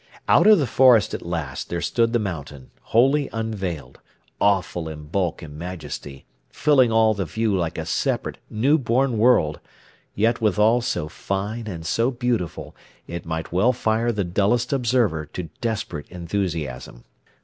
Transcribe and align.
Out 0.27 0.47
of 0.47 0.57
the 0.57 0.65
forest 0.65 1.13
at 1.13 1.21
last 1.21 1.69
there 1.69 1.79
stood 1.79 2.11
the 2.11 2.17
mountain, 2.17 2.71
wholly 2.85 3.29
unveiled, 3.31 3.99
awful 4.39 4.89
in 4.89 5.03
bulk 5.05 5.43
and 5.43 5.59
majesty, 5.59 6.25
filling 6.49 6.91
all 6.91 7.13
the 7.13 7.23
view 7.25 7.55
like 7.55 7.77
a 7.77 7.85
separate, 7.85 8.39
new 8.49 8.79
born 8.79 9.19
world, 9.19 9.59
yet 10.15 10.41
withal 10.41 10.81
so 10.81 11.07
fine 11.07 11.67
and 11.67 11.85
so 11.85 12.09
beautiful 12.09 12.75
it 13.05 13.27
might 13.27 13.51
well 13.51 13.73
fire 13.73 14.11
the 14.11 14.23
dullest 14.23 14.73
observer 14.73 15.27
to 15.27 15.49
desperate 15.61 16.09
enthusiasm. 16.09 17.03